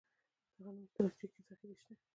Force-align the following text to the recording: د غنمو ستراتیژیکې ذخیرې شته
د 0.55 0.57
غنمو 0.65 0.89
ستراتیژیکې 0.91 1.41
ذخیرې 1.47 1.75
شته 1.79 1.93